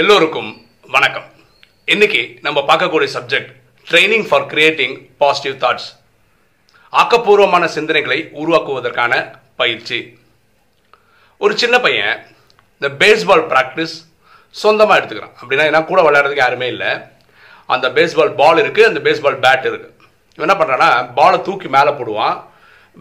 எல்லோருக்கும் 0.00 0.50
வணக்கம். 0.94 1.24
இன்னைக்கு 1.92 2.20
நம்ம 2.44 2.58
பார்க்கக்கூடிய 2.68 3.08
subject 3.14 3.48
training 3.88 4.24
for 4.28 4.44
creating 4.52 4.94
positive 5.22 5.56
thoughts 5.62 5.88
ஆக்கப்பூர்வமான 7.00 7.64
சிந்தனைகளை 7.76 8.18
உருவாக்குவதற்கான 8.40 9.12
பயிற்சி. 9.60 9.98
ஒரு 11.38 11.54
சின்ன 11.62 11.80
பையன் 11.86 12.14
இந்த 12.78 12.90
பேஸ்பால் 13.02 13.44
ப்ராக்டிஸ் 13.52 13.96
சொந்தமாக 14.62 14.98
எடுத்துக்கிறான். 15.00 15.34
அப்படின்னா 15.40 15.66
ஏன்னா 15.70 15.82
கூட 15.90 16.02
விளையாடுறதுக்கு 16.06 16.44
யாருமே 16.44 16.68
இல்லை. 16.74 16.92
அந்த 17.74 17.88
பேஸ்பால் 17.98 18.32
பால் 18.40 18.62
இருக்குது 18.62 18.88
அந்த 18.90 19.02
பேஸ்பால் 19.08 19.40
பேட் 19.46 19.68
இருக்குது 19.70 19.92
இவன் 20.36 20.48
என்ன 20.48 20.58
பண்ணுறான்னா 20.62 20.90
பாலை 21.18 21.40
தூக்கி 21.48 21.70
மேலே 21.76 21.92
போடுவான். 22.00 22.38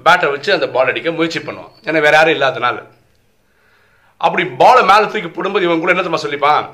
பேட்டை 0.08 0.30
வச்சு 0.36 0.52
அந்த 0.58 0.70
பால் 0.76 0.92
அடிக்க 0.94 1.18
முயற்சி 1.20 1.40
பண்ணுவான். 1.40 1.72
ஏன்னா 1.88 2.02
வேற 2.08 2.16
யாரும் 2.20 2.38
இல்லாதனால. 2.40 2.78
அப்படி 4.28 4.46
பாலை 4.64 4.84
மேலே 4.94 5.06
தூக்கி 5.12 5.30
போடும்போது 5.40 5.66
இவன் 5.70 5.82
கூட 5.82 5.92
என்ன 5.96 6.06
தெரியுமா 6.06 6.26
சொல்லிப்பான்? 6.28 6.66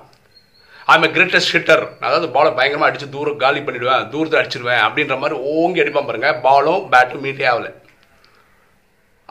ஐம் 0.93 1.05
கிரேட்டஸ்ட் 1.13 1.53
ஹிட்டர் 1.55 1.83
அதாவது 2.05 2.27
பாலை 2.33 2.49
பயங்கரமாக 2.57 2.89
அடித்து 2.89 3.07
தூரம் 3.13 3.39
காலி 3.43 3.59
பண்ணிடுவேன் 3.67 4.03
தூரத்தில் 4.13 4.39
அடிச்சிருவேன் 4.41 4.81
அப்படின்ற 4.87 5.15
மாதிரி 5.21 5.35
ஓங்கி 5.53 5.81
அடிப்பான் 5.83 6.07
பாருங்க. 6.09 6.29
பாலும் 6.45 6.83
பேட்டும் 6.91 7.23
மீட்டே 7.25 7.45
ஆகல. 7.51 7.69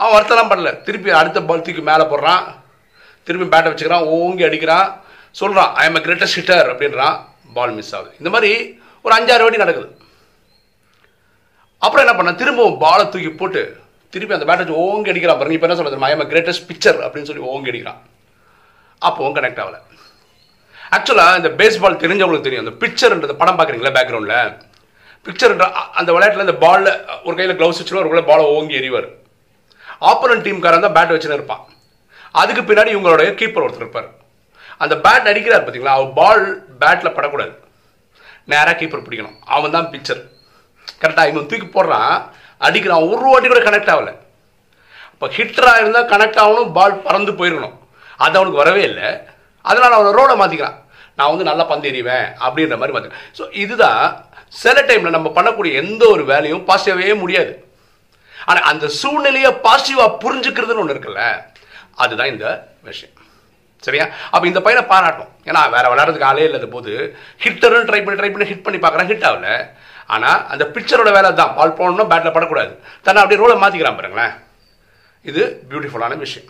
அவன் 0.00 0.14
வருத்தலாம் 0.14 0.50
பண்ணல 0.52 0.70
திருப்பி 0.86 1.10
அடுத்த 1.20 1.42
பால் 1.50 1.64
தூக்கி 1.66 1.84
மேலே 1.90 2.04
போடுறான். 2.12 2.42
திருப்பி 3.26 3.46
பேட்டை 3.52 3.70
வச்சுக்கிறான் 3.70 4.08
ஓங்கி 4.16 4.46
அடிக்கிறான். 4.48 4.88
சொல்கிறான் 5.40 5.70
ஐ 5.82 5.84
எம் 5.90 6.00
கிரேட்டஸ்ட் 6.06 6.38
ஹிட்டர் 6.40 6.72
அப்படின்றான். 6.72 7.16
பால் 7.58 7.76
மிஸ் 7.78 7.94
ஆகுது. 7.98 8.12
இந்த 8.20 8.30
மாதிரி 8.34 8.50
ஒரு 9.04 9.14
அஞ்சாறு 9.18 9.44
வாட்டி 9.46 9.64
நடக்குது. 9.64 9.88
அப்புறம் 11.84 12.04
என்ன 12.06 12.16
பண்ண 12.18 12.36
திரும்பவும் 12.42 12.78
பாலை 12.84 13.06
தூக்கி 13.14 13.32
போட்டு 13.40 13.62
திருப்பி 14.12 14.36
அந்த 14.36 14.46
பேட்டை 14.48 14.62
வச்சு 14.64 14.82
ஓங்கி 14.88 15.12
அடிக்கிறான் 15.12 15.40
பாருங்க. 15.40 15.58
இப்போ 15.58 15.68
என்ன 15.68 15.80
சொல்லுது 15.80 16.10
ஐ 16.10 16.14
எம் 16.18 16.30
கிரேட்டஸ்ட் 16.34 16.68
பிக்சர் 16.70 17.00
அப்படின்னு 17.06 17.30
சொல்லி 17.30 17.48
ஓங்கி 17.54 17.72
அடிக்கிறான். 17.72 18.00
அப்போவும் 19.06 19.36
கனெக்ட் 19.38 19.62
ஆகலை. 19.64 19.80
ஆக்சுவலாக 20.94 21.40
இந்த 21.40 21.50
பேஸ்பால் 21.60 22.00
தெரிஞ்சவங்களுக்கு 22.04 22.46
தெரியும். 22.46 22.64
அந்த 22.66 22.76
பிக்சர்ன்றது 22.82 23.34
படம் 23.42 23.58
பார்க்குறீங்களா 23.58 23.92
பேக்ரவுண்டில் 23.98 24.56
பிக்சர்ன்ற 25.26 25.66
அந்த 25.98 26.08
விளையாட்டில் 26.14 26.46
இந்த 26.46 26.56
பாலில் 26.64 26.90
ஒரு 27.26 27.34
கையில் 27.36 27.56
க்ளவுஸ் 27.60 27.78
வச்சுருவார் 27.80 28.06
ஒரு 28.06 28.12
கையில் 28.12 28.30
பாலை 28.30 28.44
ஓங்கி 28.56 28.74
எறிவார். 28.80 29.08
ஆப்போனன்ட் 30.10 30.44
டீம்காரன் 30.46 30.84
தான் 30.86 30.96
பேட் 30.98 31.14
வச்சுன்னு 31.14 31.38
இருப்பான். 31.38 31.62
அதுக்கு 32.40 32.62
பின்னாடி 32.68 32.90
இவங்களுடைய 32.94 33.30
கீப்பர் 33.40 33.64
ஒருத்தர் 33.64 33.84
இருப்பார். 33.84 34.08
அந்த 34.84 34.94
பேட் 35.06 35.30
அடிக்கிறார் 35.30 35.64
பார்த்தீங்களா 35.64 35.96
அவர் 35.98 36.12
பால் 36.20 36.44
பேட்டில் 36.82 37.14
படக்கூடாது. 37.16 37.52
நேராக 38.52 38.76
கீப்பர் 38.80 39.04
பிடிக்கணும். 39.06 39.36
அவன் 39.56 39.74
தான் 39.76 39.90
பிக்சர் 39.92 40.22
கரெக்டாக 41.02 41.30
இவன் 41.32 41.50
தூக்கி 41.50 41.68
போடுறான். 41.76 42.14
அடிக்கிறான். 42.66 43.04
ஒரு 43.10 43.24
வாட்டி 43.30 43.48
கூட 43.52 43.60
கனெக்ட் 43.68 43.92
ஆகலை. 43.94 44.14
இப்போ 45.14 45.26
ஹிட்டராக 45.36 45.82
இருந்தால் 45.82 46.08
கனெக்ட் 46.12 46.40
ஆகணும் 46.44 46.72
பால் 46.78 47.02
பறந்து 47.06 47.32
போயிருக்கணும். 47.38 47.76
அது 48.24 48.36
அவனுக்கு 48.38 48.62
வரவே 48.62 48.82
இல்லை. 48.90 49.08
அதனால் 49.70 49.96
அவனை 49.98 50.10
ரோடை 50.20 50.34
மாற்றிக்கிறான் 50.40 50.78
நான் 51.18 51.32
வந்து 51.32 51.48
நல்லா 51.48 51.64
பந்தெறிவேன் 51.72 52.26
அப்படின்ற 52.44 52.76
மாதிரி 52.80 52.96
வந்து. 52.96 53.10
ஸோ 53.38 53.42
இதுதான் 53.64 54.02
சில 54.62 54.76
டைமில் 54.88 55.16
நம்ம 55.16 55.28
பண்ணக்கூடிய 55.36 55.72
எந்த 55.82 56.02
ஒரு 56.14 56.24
வேலையும் 56.32 56.64
பாசிட்டிவாகவே 56.70 57.16
முடியாது. 57.24 57.52
ஆனால் 58.50 58.68
அந்த 58.70 58.86
சூழ்நிலையை 59.00 59.50
பாசிட்டிவாக 59.66 60.18
புரிஞ்சுக்கிறதுன்னு 60.24 60.82
ஒன்று 60.82 60.94
இருக்குல்ல 60.94 61.22
அதுதான் 62.04 62.32
இந்த 62.34 62.46
விஷயம். 62.88 63.14
சரியா? 63.86 64.04
அப்போ 64.32 64.44
இந்த 64.50 64.60
பையனை 64.66 64.82
பாராட்டும் 64.92 65.30
ஏன்னா 65.48 65.62
வேற 65.74 65.84
விளையாடுறதுக்கு 65.92 66.28
ஆளே 66.28 66.44
இல்லாத 66.48 66.68
போது 66.74 66.92
ஹிட்டரும் 67.44 67.88
ட்ரை 67.88 68.00
பண்ணி 68.04 68.18
ட்ரை 68.20 68.30
பண்ணி 68.34 68.48
ஹிட் 68.50 68.66
பண்ணி 68.66 68.78
பார்க்குறேன் 68.84 69.10
ஹிட் 69.10 69.26
ஆகல. 69.30 69.48
ஆனால் 70.14 70.40
அந்த 70.52 70.64
பிக்சரோட 70.74 71.10
வேலை 71.16 71.28
தான் 71.40 71.54
பால் 71.58 71.76
போடணும் 71.78 72.10
பேட்டில் 72.12 72.36
படக்கூடாது. 72.36 72.72
தன்னை 73.06 73.20
அப்படியே 73.22 73.40
ரோலை 73.42 73.56
மாற்றிக்கிறான் 73.62 73.98
பாருங்களேன். 73.98 74.34
இது 75.30 75.42
பியூட்டிஃபுல்லான 75.70 76.16
விஷயம். 76.24 76.48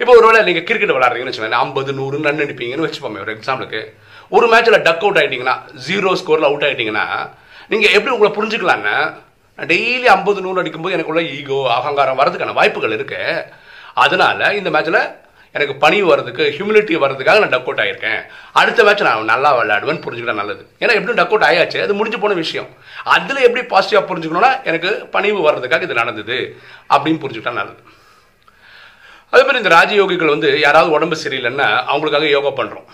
இப்போ 0.00 0.12
ஒருவேளை 0.18 0.40
நீங்கள் 0.48 0.66
கிரிக்கெட் 0.68 0.94
விளாட்றீங்கன்னு 0.96 1.32
வச்சுக்கோங்க 1.32 1.60
ஐம்பது 1.64 1.90
நூறு 1.98 2.22
ரன் 2.26 2.42
அடிப்பீங்கன்னு 2.44 2.86
வச்சுப்போமே 2.86 3.20
ஒரு 3.24 3.32
எக்ஸாம்பிளுக்கு 3.36 3.82
ஒரு 4.36 4.46
மேட்ச்சில் 4.52 4.84
டக் 4.86 5.04
அவுட் 5.04 5.20
ஆகிட்டீங்கன்னா 5.20 5.56
ஜீரோ 5.86 6.12
ஸ்கோரில் 6.20 6.48
அவுட் 6.50 6.64
ஆகிட்டீங்கன்னா 6.68 7.04
நீங்கள் 7.72 7.94
எப்படி 7.96 8.14
உங்களை 8.14 8.30
புரிஞ்சுக்கலான்னு 8.38 8.94
டெய்லி 9.72 10.08
ஐம்பது 10.16 10.40
நூறு 10.44 10.60
அடிக்கும்போது 10.62 10.96
எனக்குள்ள 10.96 11.22
ஈகோ 11.36 11.58
அகங்காரம் 11.78 12.20
வரதுக்கான 12.20 12.56
வாய்ப்புகள் 12.60 12.96
இருக்கு. 12.96 13.20
அதனால 14.04 14.50
இந்த 14.60 14.70
மேட்ச்சில் 14.74 15.00
எனக்கு 15.54 15.74
பணிவு 15.82 16.06
வர்றதுக்கு 16.10 16.44
ஹியூமிலிட்டி 16.54 16.94
வர்றதுக்காக 17.02 17.40
நான் 17.42 17.52
டக் 17.52 17.68
அவுட் 17.68 17.82
ஆகியிருக்கேன் 17.82 18.20
அடுத்த 18.60 18.84
மேட்ச் 18.86 19.04
நான் 19.08 19.30
நல்லா 19.32 19.50
விளையாடுவேன் 19.58 20.00
புரிஞ்சுக்கிட்டா 20.04 20.40
நல்லது. 20.40 20.62
ஏன்னா 20.82 20.94
எப்படியும் 20.98 21.20
டக் 21.20 21.34
அவுட் 21.34 21.48
ஆயாச்சு 21.48 21.78
அது 21.84 21.98
முடிஞ்சு 21.98 22.18
போன 22.22 22.36
விஷயம். 22.44 22.70
அதில் 23.16 23.44
எப்படி 23.48 23.62
பாசிட்டிவாக 23.74 24.06
புரிஞ்சுக்கணும்னா 24.10 24.52
எனக்கு 24.70 24.90
பணிவு 25.16 25.38
வர்றதுக்காக 25.48 25.86
இது 25.88 26.00
நடந்தது 26.02 26.38
அப்படின்னு 26.94 27.22
புரிஞ்சுக்கிட்டா 27.24 27.60
நல்லது. 27.60 27.82
அதே 29.34 29.42
மாதிரி 29.44 29.60
இந்த 29.62 29.72
ராஜயோகிகள் 29.78 30.32
வந்து 30.34 30.48
யாராவது 30.66 30.96
உடம்பு 30.96 31.16
சரியில்லைன்னா 31.24 31.68
அவங்களுக்காக 31.92 32.28
யோகா 32.36 32.52
பண்ணுறோம் 32.60 32.88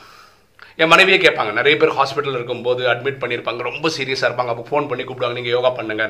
என் 0.83 0.91
மனைவியே 0.93 1.19
கேட்பாங்க 1.25 1.53
நிறைய 1.59 1.75
பேர் 1.81 1.97
ஹாஸ்பிட்டல் 1.97 2.37
இருக்கும்போது 2.39 2.83
அட்மிட் 2.93 3.19
பண்ணியிருப்பாங்க 3.23 3.62
ரொம்ப 3.71 3.87
சீரியஸாக 3.97 4.28
இருப்பாங்க. 4.28 4.53
அப்போ 4.53 4.65
ஃபோன் 4.71 4.89
பண்ணி 4.91 5.05
கூப்பிடுவாங்க 5.05 5.39
நீங்கள் 5.39 5.55
யோகா 5.56 5.71
பண்ணுங்க 5.79 6.05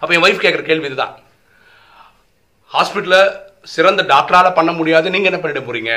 அப்போ 0.00 0.12
என் 0.16 0.24
ஒய்ஃப் 0.26 0.42
கேட்குற 0.44 0.62
கேள்வி 0.70 0.88
இதுதான். 0.90 1.12
ஹாஸ்பிட்டலில் 2.72 3.28
சிறந்த 3.74 4.02
டாக்டரால் 4.14 4.56
பண்ண 4.58 4.70
முடியாது 4.78 5.12
நீங்கள் 5.14 5.30
என்ன 5.30 5.40
பண்ணிட 5.42 5.60
போகிறீங்க 5.66 5.92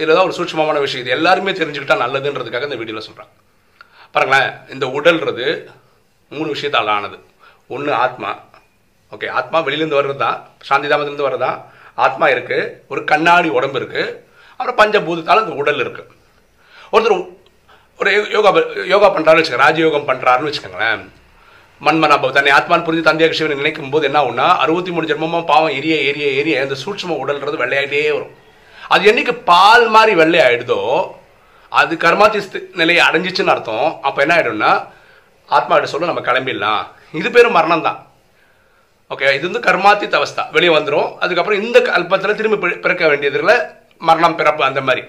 இதில் 0.00 0.16
தான் 0.16 0.26
ஒரு 0.28 0.36
சூட்சமமான 0.38 0.80
விஷயம். 0.84 1.04
இது 1.04 1.16
எல்லாருமே 1.18 1.52
தெரிஞ்சுக்கிட்டா 1.60 1.96
நல்லதுன்றதுக்காக 2.04 2.68
இந்த 2.68 2.78
வீடியோவில் 2.80 3.06
சொல்கிறேன் 3.08 3.30
பாருங்களேன் 4.14 4.50
இந்த 4.74 4.86
உடல்ன்றது 4.98 5.46
மூணு 6.32 6.48
விஷயத்தால் 6.54 6.92
ஆனது. 6.96 7.18
ஒன்று 7.74 7.92
ஆத்மா 8.04 8.30
ஓகே 9.14 9.28
ஆத்மா 9.38 9.58
வெளியிலேருந்து 9.66 10.00
வர்றது? 10.00 10.18
தான் 10.24 10.38
சாந்தி 10.68 10.88
தாமத்திலேருந்து 10.90 11.28
வர்றது? 11.28 11.44
தான் 11.46 11.58
ஆத்மா 12.06 12.26
இருக்குது 12.34 12.70
ஒரு 12.92 13.00
கண்ணாடி 13.10 13.48
உடம்பு 13.58 13.78
இருக்குது 13.80 14.14
அப்புறம் 14.58 14.78
பஞ்சபூதத்தால் 14.80 15.42
அந்த 15.42 15.54
உடல் 15.62 15.82
இருக்குது 15.84 16.16
ஒருத்தர் 16.92 17.16
ஒரு 18.00 18.10
யோகா 18.34 18.50
யோகா 18.92 19.08
பண்ணுறாருன்னு 19.14 19.42
வச்சுக்கோங்க 19.42 19.66
ராஜயோகம் 19.66 20.08
பண்ணுறாருன்னு 20.10 20.50
வச்சுக்கோங்களேன். 20.50 21.00
மண்மனாபவ 21.86 22.30
தன்னை 22.36 22.52
ஆத்மான் 22.58 22.84
புரிஞ்சு 22.86 23.08
தந்தையாக 23.08 23.36
சிவனை 23.38 23.56
நினைக்கும் 23.60 23.92
போது 23.94 24.06
என்ன 24.08 24.18
ஆகும்னா 24.20 24.46
அறுபத்தி 24.62 24.90
மூணு 24.94 25.08
ஜென்மமா 25.10 25.40
பாவம் 25.50 25.74
எரிய 25.78 25.96
எரிய 26.10 26.28
எரிய 26.40 26.62
அந்த 26.64 26.76
சூட்சும 26.82 27.16
உடல்ன்றது 27.22 27.60
வெள்ளையாகிட்டே 27.62 28.00
வரும். 28.16 28.32
அது 28.94 29.02
என்னைக்கு 29.10 29.34
பால் 29.50 29.86
மாதிரி 29.96 30.12
வெள்ளையாயிடுதோ 30.22 30.80
அது 31.72 31.94
கர்மாத்தி 32.04 32.38
நிலையை 32.80 33.02
அடைஞ்சிச்சுன்னு 33.08 33.54
அர்த்தம். 33.54 33.88
அப்போ 34.06 34.18
என்ன 34.24 34.34
ஆகிடும்னா 34.36 34.72
ஆத்மா 35.56 35.72
கிட்ட 35.74 35.90
சொல்ல 35.92 36.10
நம்ம 36.10 36.24
கிளம்பிடலாம். 36.28 36.82
இது 37.20 37.28
பேரும் 37.36 37.56
மரணம் 37.58 37.86
தான் 37.88 37.98
ஓகே 39.10 39.32
இது 39.32 39.50
வந்து 39.50 39.72
கர்மாத்தித் 39.72 40.22
அவஸ்தா. 40.22 40.50
வெளியே 40.50 40.76
வந்துடும் 40.76 41.16
அதுக்கப்புறம் 41.18 41.62
இந்த 41.62 41.80
கல்பத்தில் 41.80 42.34
திரும்பி 42.34 42.66
பி- 42.66 42.80
பிறக்க 42.80 43.08
வேண்டியதில் 43.08 43.60
மரணம் 43.98 44.36
பிறப்பு 44.36 44.64
அந்த 44.64 44.80
மாதிரி. 44.80 45.06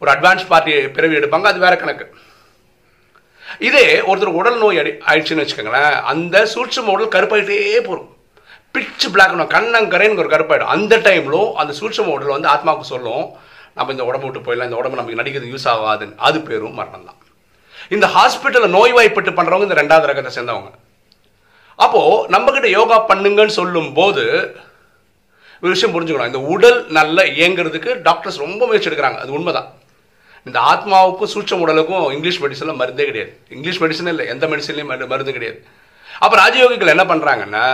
ஒரு 0.00 0.12
அட்வான்ஸ் 0.12 0.46
பார்ட்டி 0.46 0.88
பிறவி 0.88 1.16
எடுப்பாங்க 1.16 1.42
அது 1.42 1.58
வேற 1.58 1.76
கணக்கு. 1.76 2.14
இதே 3.58 4.00
ஒருத்தர் 4.00 4.24
உடல் 4.24 4.58
நோய் 4.58 4.78
அடி 4.78 4.90
ஆயிடுச்சுன்னு 4.90 5.48
வச்சுக்கோங்களேன் 5.48 6.02
அந்த 6.02 6.48
சூட்சம 6.54 6.84
உடல் 6.84 7.08
கருப்பாயிட்டே 7.08 7.78
போகும். 7.78 8.16
பிச்சு 8.72 9.10
பிளாக் 9.10 9.32
கண்ணங்கரைன்னு 9.32 10.16
ஒரு 10.16 10.28
கருப்பாயிடும். 10.28 10.66
அந்த 10.66 10.98
டைம்லும் 10.98 11.52
அந்த 11.52 11.74
சூட்சம 11.80 12.06
உடல் 12.06 12.26
வந்து 12.26 12.48
ஆத்மாவுக்கு 12.48 12.80
சொல்லும் 12.80 13.30
நம்ம 13.74 13.92
இந்த 13.92 14.04
உடம்பு 14.04 14.30
விட்டு 14.30 14.52
போயிடலாம் 14.52 14.64
இந்த 14.64 14.76
உடம்பு 14.76 15.02
நமக்கு 15.02 15.22
நடிக்கிறது 15.22 15.44
யூஸ் 15.44 15.68
ஆகாதுன்னு. 15.68 16.14
அது 16.16 16.40
பேரும் 16.40 16.74
மரணம் 16.74 17.04
தான் 17.04 17.16
இந்த 17.88 18.06
ஹாஸ்பிட்டலில் 18.06 18.66
நோய்வாய்ப்பட்டு 18.66 19.30
பண்ணுறவங்க 19.30 19.62
இந்த 19.62 19.74
ரெண்டாவது 19.74 20.04
ரகத்தை 20.04 20.32
சேர்ந்தவங்க. 20.34 20.70
அப்போ 21.84 22.00
நம்ம 22.34 22.52
கிட்ட 22.54 22.68
யோகா 22.78 22.96
பண்ணுங்கன்னு 23.10 23.54
சொல்லும் 23.60 23.90
போது 23.98 24.24
ஒரு 25.62 25.72
விஷயம் 25.74 25.94
புரிஞ்சுக்கணும். 25.94 26.30
இந்த 26.32 26.40
உடல் 26.54 26.78
நல்ல 26.98 27.24
இயங்குறதுக்கு 27.38 27.90
டாக்டர்ஸ் 28.08 28.42
ரொம்ப 28.44 28.60
முயற்சி 28.66 28.88
எடுக்கிறாங்க. 28.90 29.18
அது 29.24 29.36
உண்மைதான். 29.38 29.68
இந்த 30.48 30.58
ஆத்மாவுக்கும் 30.70 31.30
சூட்சம் 31.34 31.62
உடலுக்கும் 31.64 32.04
இங்கிலீஷ் 32.16 32.40
மெடிசனில் 32.42 32.80
மருந்தே 32.80 33.06
கிடையாது. 33.10 33.32
இங்கிலீஷ் 33.56 33.80
மெடிசன் 33.82 34.10
இல்லை. 34.12 34.26
எந்த 34.34 34.46
மெடிசன்லையும் 34.52 34.90
மருந்து 35.12 35.36
கிடையாது. 35.36 35.58
அப்போ 36.24 36.34
ராஜயோகிகள் 36.42 36.94
என்ன 36.94 37.04
பண்றாங்கன்னா 37.12 37.64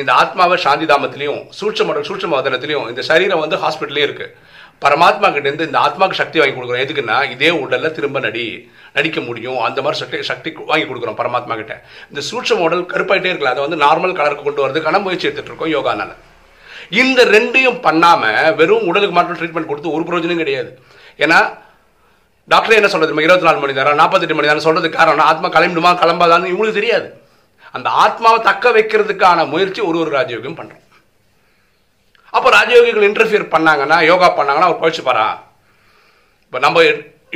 இந்த 0.00 0.10
ஆத்மாவை 0.20 0.56
சாந்தி 0.64 0.86
தாமத்திலையும் 0.92 1.40
சூட்சம் 1.60 1.90
உடல் 1.90 2.08
வதனத்திலையும் 2.36 2.88
இந்த 2.92 3.02
சரீரம் 3.10 3.42
வந்து 3.44 3.56
ஹாஸ்பிட்டலே 3.64 4.04
இருக்குது 4.06 4.32
பரமாத்மா 4.82 5.28
கிட்டேருந்து 5.34 5.66
இந்த 5.70 5.78
ஆத்மாவுக்கு 5.86 6.20
சக்தி 6.20 6.38
வாங்கி 6.40 6.54
கொடுக்குறோம். 6.56 6.84
எதுக்குன்னா 6.84 7.30
இதே 7.30 7.50
உடலில் 7.50 7.92
திரும்ப 7.92 8.20
நடி 8.20 8.72
நடிக்க 8.96 9.20
முடியும். 9.20 9.58
அந்த 9.60 9.82
மாதிரி 9.82 10.00
சக்தி 10.00 10.22
சக்தி 10.22 10.50
வாங்கி 10.70 10.86
கொடுக்குறோம் 10.88 11.18
பரமாத்மா 11.20 11.54
கிட்ட. 11.60 11.74
இந்த 12.10 12.20
சூட்சம 12.30 12.64
உடல் 12.66 12.90
கருப்பாயிட்டே 12.92 13.32
இருக்கல 13.32 13.52
அதை 13.54 13.66
வந்து 13.66 13.80
நார்மல் 13.86 14.16
கலருக்கு 14.18 14.46
கொண்டு 14.46 14.64
வரதுக்கான 14.66 15.02
முயற்சி 15.02 15.28
எடுத்துட்டு 15.28 15.52
இருக்கோம் 15.52 15.74
யோகானால. 15.76 16.12
இந்த 17.02 17.24
ரெண்டையும் 17.24 17.78
பண்ணாம 17.88 18.54
வெறும் 18.54 18.86
உடலுக்கு 18.90 19.16
மட்டும் 19.18 19.38
ட்ரீட்மெண்ட் 19.40 19.70
கொடுத்து 19.72 19.94
ஒரு 19.96 20.04
பிரயோஜனம் 20.08 20.42
கிடையாது. 20.44 20.78
ஏன்னா 21.18 21.38
டாக்டர் 22.52 22.78
என்ன 22.78 22.88
சொல்றது? 22.88 23.22
இருபத்தி 23.26 23.46
நாலு 23.46 23.60
மணி 23.60 23.72
நேரம் 23.72 24.00
நாற்பத்தெட்டு 24.00 24.34
மணி 24.34 24.48
நேரம் 24.48 24.66
சொல்றதுக்கு 24.66 24.98
காரணம் 25.00 25.26
ஆத்மா 25.32 25.48
கிளம்பிடுமா 25.48 25.92
கிளம்பாதான்னு 26.02 26.50
இவங்களுக்கு 26.52 26.80
தெரியாது. 26.80 27.08
அந்த 27.72 27.88
ஆத்மாவை 27.90 28.40
தக்க 28.40 28.70
வைக்கிறதுக்கான 28.70 29.48
முயற்சி 29.52 29.80
ஒரு 29.80 29.98
ஒரு 29.98 30.10
ராஜயோகம் 30.18 30.58
பண்றோம். 30.58 30.82
அப்போ 32.36 32.48
ராஜயோகிகள் 32.58 33.08
இன்டர்ஃபியர் 33.08 33.46
பண்ணாங்கன்னா 33.54 33.96
யோகா 34.10 34.28
பண்ணாங்கன்னா 34.38 34.68
அவர் 34.68 34.82
பழிச்சு 34.82 35.02
பாரா? 35.08 35.26
இப்போ 36.46 36.58
நம்ம 36.66 36.82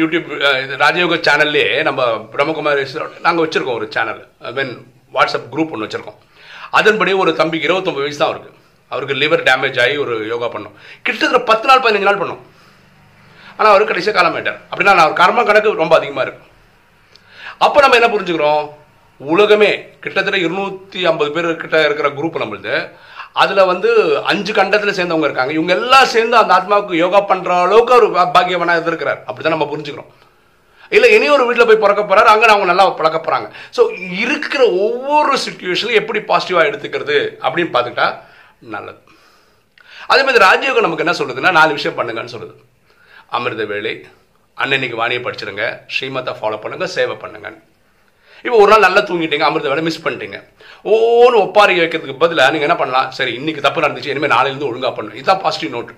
யூடியூப் 0.01 0.29
இது 0.63 0.75
ராஜயோக 0.85 1.17
சேனல்லே 1.29 1.65
நம்ம 1.89 2.01
பிரம்மகுமாரி 2.33 2.85
நாங்கள் 3.27 3.45
வச்சுருக்கோம் 3.45 3.79
ஒரு 3.81 3.87
சேனல் 3.97 4.23
மீன் 4.59 4.73
வாட்ஸ்அப் 5.17 5.51
குரூப் 5.55 5.73
ஒன்று 5.75 5.87
வச்சுருக்கோம். 5.87 6.19
அதன்படி 6.79 7.13
ஒரு 7.23 7.31
தம்பிக்கு 7.41 7.69
இருபத்தொம்பது 7.69 8.07
வயசு 8.07 8.21
தான் 8.21 8.31
அவருக்கு. 8.31 8.51
அவருக்கு 8.93 9.15
லிவர் 9.23 9.43
டேமேஜ் 9.49 9.79
ஆகி 9.85 9.97
ஒரு 10.05 10.15
யோகா 10.33 10.49
பண்ணோம். 10.55 10.75
கிட்டத்தட்ட 11.07 11.41
பத்து 11.51 11.67
நாள் 11.71 11.83
பதினஞ்சு 11.85 12.09
நாள் 12.09 12.21
பண்ணோம். 12.23 12.43
ஆனால் 13.57 13.73
அவர் 13.73 13.91
கடைசியாக 13.91 14.17
காலமாயிட்டார். 14.19 14.61
அப்படின்னா 14.71 14.95
அவர் 15.05 15.19
கர்ம 15.21 15.45
கணக்கு 15.49 15.81
ரொம்ப 15.83 15.95
அதிகமாக 15.99 16.27
இருக்கும் 16.27 16.47
அப்போ 17.67 17.79
நம்ம 17.85 17.97
என்ன 17.99 18.09
புரிஞ்சுக்கிறோம்? 18.15 18.65
உலகமே 19.35 19.71
கிட்டத்தட்ட 20.03 20.39
இருநூற்றி 20.47 21.01
ஐம்பது 21.11 21.31
பேர் 21.37 21.49
கிட்ட 21.63 21.77
இருக்கிற 21.87 22.09
குரூப் 22.19 22.43
நம்மளுது. 22.43 22.75
அதில் 23.43 23.69
வந்து 23.73 23.91
அஞ்சு 24.31 24.53
கண்டத்தில் 24.59 24.97
சேர்ந்தவங்க 24.99 25.29
இருக்காங்க. 25.29 25.53
இவங்க 25.59 25.73
எல்லாம் 25.79 26.11
சேர்ந்து 26.15 26.37
அந்த 26.41 26.53
ஆத்மாவுக்கு 26.59 27.03
யோகா 27.05 27.21
பண்ணுற 27.31 27.51
அளவுக்கு 27.65 27.95
ஒரு 27.99 28.09
பாக்கியவனாக 28.37 28.79
இருந்திருக்கிறார். 28.79 29.21
அப்படி 29.27 29.43
தான் 29.45 29.57
நம்ம 29.57 29.69
புரிஞ்சுக்கிறோம். 29.73 30.11
இல்லை 30.97 31.09
இனி 31.15 31.27
ஒரு 31.37 31.45
வீட்டில் 31.47 31.69
போய் 31.69 31.83
பிறக்க 31.83 32.03
போகிறாரு 32.03 32.29
அங்கே 32.33 32.47
அவங்க 32.53 32.69
நல்லா 32.71 32.85
பழக்க 33.01 33.19
போகிறாங்க 33.19 33.49
ஸோ 33.77 33.83
இருக்கிற 34.23 34.63
ஒவ்வொரு 34.85 35.33
சுச்சுவேஷனும் 35.45 35.99
எப்படி 36.01 36.21
பாசிட்டிவாக 36.31 36.69
எடுத்துக்கிறது 36.71 37.19
அப்படின்னு 37.47 37.73
பார்த்துக்கிட்டா 37.75 38.09
நல்லது. 38.75 39.01
அதே 40.13 40.23
மாதிரி 40.27 40.45
ராஜயோகம் 40.49 40.87
நமக்கு 40.87 41.05
என்ன 41.07 41.17
சொல்லுதுன்னா 41.21 41.51
நாலு 41.59 41.77
விஷயம் 41.79 41.99
பண்ணுங்கன்னு 41.99 42.35
சொல்லுது. 42.37 42.55
அமிர்த 43.39 43.65
வேலை 43.73 43.95
அன்னன்னைக்கு 44.57 45.01
வாணியை 45.01 45.23
படிச்சிருங்க 45.25 45.65
ஸ்ரீமத்தை 45.97 46.33
ஃபாலோ 46.39 46.59
பண்ணுங்கள் 46.63 46.95
சேவை 46.97 47.17
பண்ணுங்கன்னு. 47.25 47.61
இப்போ 48.45 48.57
ஒரு 48.63 48.71
நாள் 48.73 48.85
நல்லா 48.87 49.01
தூங்கிட்டீங்க 49.09 49.47
அமிர்த 49.47 49.71
வேலை 49.73 49.83
மிஸ் 49.87 50.05
பண்ணிட்டீங்க. 50.05 50.39
ஓன்னு 50.95 51.39
ஒப்பாரி 51.45 51.75
வைக்கிறதுக்கு 51.83 52.23
பதிலாக 52.25 52.53
நீங்கள் 52.55 52.69
என்ன 52.69 52.77
பண்ணலாம்? 52.83 53.09
சரி 53.19 53.33
இன்னைக்கு 53.39 53.65
தப்பு 53.67 53.85
நடந்துச்சு 53.85 54.13
இனிமேல் 54.13 54.35
நாளையிலேருந்து 54.35 54.69
ஒழுங்காக 54.71 54.93
பண்ணணும். 54.99 55.19
இதுதான் 55.21 55.43
பாசிட்டிவ் 55.45 55.73
நோட் 55.77 55.91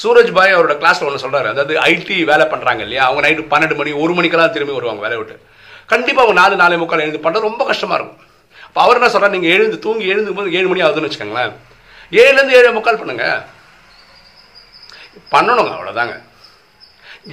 சூரஜ் 0.00 0.32
பாய் 0.38 0.54
அவரோட 0.56 0.74
கிளாஸில் 0.80 1.06
ஒன்று 1.08 1.22
சொல்கிறாரு 1.24 1.48
அதாவது 1.52 1.74
ஐடி 1.90 2.16
வேலை 2.30 2.44
பண்ணுறாங்க 2.52 2.82
இல்லையா? 2.86 3.04
அவங்க 3.08 3.22
நைட்டு 3.26 3.44
பன்னெண்டு 3.52 3.76
மணி 3.78 3.92
ஒரு 4.02 4.12
மணிக்கெல்லாம் 4.18 4.52
திரும்பி 4.56 4.76
வருவாங்க 4.78 5.02
வேலை 5.06 5.16
விட்டு. 5.20 5.36
கண்டிப்பாக 5.92 6.24
அவங்க 6.24 6.38
நாலு 6.40 6.54
நாலே 6.62 6.78
முக்கால் 6.82 7.04
எழுந்து 7.04 7.24
பண்ணுறது 7.24 7.48
ரொம்ப 7.48 7.62
கஷ்டமாக 7.70 7.98
இருக்கும். 7.98 8.20
அப்போ 8.66 8.80
அவர் 8.84 8.98
என்ன 8.98 9.08
சொல்கிறார் 9.14 9.34
நீங்கள் 9.36 9.54
எழுந்து 9.56 9.76
தூங்கி 9.86 10.12
எழுந்து 10.14 10.34
போது 10.38 10.48
ஏழு 10.58 10.68
மணி 10.70 10.82
ஆகுதுன்னு 10.86 11.08
வச்சுக்கோங்களேன். 11.08 11.54
ஏழுலேருந்து 12.22 12.56
ஏழு 12.58 12.76
முக்கால் 12.76 13.00
பண்ணுங்க. 13.02 13.26
பண்ணணுங்க 15.34 15.72
அவ்வளோதாங்க 15.76 16.14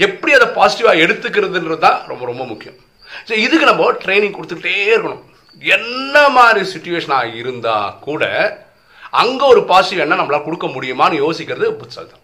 எப்படி 0.06 0.31
அதை 0.38 0.48
பாசிட்டிவாக 0.58 1.01
எடுத்துக்கிறதுன்றது 1.06 1.84
தான் 1.88 2.00
ரொம்ப 2.12 2.24
ரொம்ப 2.31 2.44
முக்கியம். 2.51 2.78
ஸோ 3.30 3.34
இதுக்கு 3.46 3.70
நம்ம 3.72 3.92
ட்ரைனிங் 4.04 4.36
கொடுத்துக்கிட்டே 4.38 4.76
இருக்கணும். 4.96 5.24
என்ன 5.76 6.16
மாதிரி 6.38 6.62
சுச்சுவேஷனாக 6.74 7.36
இருந்தால் 7.42 7.96
கூட 8.08 8.24
அங்கே 9.22 9.46
ஒரு 9.54 9.62
பாசிட்டிவ் 9.72 10.04
என்ன 10.06 10.18
நம்மளால் 10.20 10.46
கொடுக்க 10.48 10.68
முடியுமான்னு 10.76 11.22
யோசிக்கிறது 11.26 11.68
புத்தகம் 11.82 12.24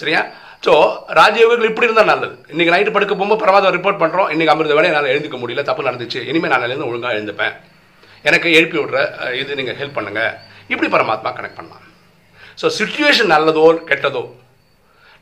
சரியா? 0.00 0.20
ஸோ 0.66 0.72
ராஜயோகிகள் 1.18 1.70
இப்படி 1.70 1.86
இருந்தால் 1.88 2.10
நல்லது. 2.12 2.34
இன்னைக்கு 2.52 2.72
நைட்டு 2.74 2.92
படுக்க 2.94 3.12
போகும்போது 3.14 3.42
பிரமாதம் 3.42 3.74
ரிப்போர்ட் 3.76 4.02
பண்ணுறோம் 4.02 4.28
இன்றைக்கி 4.32 4.52
அமிர்த 4.52 4.74
வேலை 4.78 4.88
என்னால் 4.90 5.12
எழுதிக்க 5.14 5.36
முடியல 5.42 5.62
தப்பு 5.68 5.86
நடந்துச்சு. 5.88 6.20
இனிமேல் 6.30 6.52
நான் 6.52 6.66
எழுந்து 6.68 6.88
ஒழுங்காக 6.90 7.16
எழுந்துப்பேன். 7.16 7.54
எனக்கு 8.28 8.48
எழுப்பி 8.58 8.78
விட்ற 8.80 8.98
இது 9.40 9.56
நீங்கள் 9.60 9.78
ஹெல்ப் 9.80 9.96
பண்ணுங்க. 9.98 10.22
இப்படி 10.72 10.88
பரமாத்மா 10.94 11.32
கனெக்ட் 11.38 11.58
பண்ணலாம். 11.58 11.86
ஸோ 12.60 12.68
சுச்சுவேஷன் 12.78 13.32
நல்லதோ 13.34 13.64
கெட்டதோ 13.90 14.22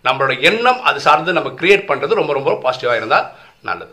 நம்மளோட 0.06 0.34
எண்ணம் 0.48 0.80
அது 0.90 0.98
சார்ந்து 1.06 1.38
நம்ம 1.38 1.52
கிரியேட் 1.60 1.88
பண்ணுறது 1.90 2.20
ரொம்ப 2.20 2.32
ரொம்ப 2.38 2.58
பாசிட்டிவாக 2.66 3.00
இருந்தால் 3.00 3.26
நல்லது. 3.70 3.92